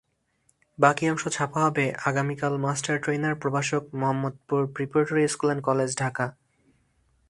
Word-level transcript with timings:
বাকি 0.79 1.03
অংশ 1.09 1.23
ছাপা 1.27 1.59
হবে 1.65 1.85
আগামীকালমাস্টার 2.05 2.95
ট্রেইনার, 3.03 3.35
প্রভাষক, 3.35 3.83
Mohammadpur 3.93 4.61
preparatory 4.67 5.23
school 5.27 5.49
and 5.49 5.65
college, 5.65 5.89
Dhaka. 5.97 6.25